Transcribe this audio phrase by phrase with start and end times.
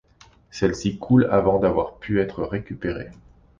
[0.49, 3.11] Celle-ci coule avant d'avoir pu être récupérée.